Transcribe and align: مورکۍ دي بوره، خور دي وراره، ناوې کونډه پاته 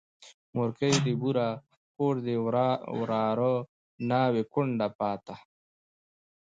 مورکۍ 0.55 0.93
دي 1.05 1.13
بوره، 1.21 1.49
خور 1.93 2.15
دي 2.25 2.35
وراره، 2.45 3.53
ناوې 4.09 4.43
کونډه 4.53 4.87
پاته 4.97 5.35